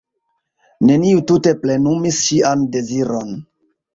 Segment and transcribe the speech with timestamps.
[0.89, 3.37] Neniu tute plenumis ŝian deziron.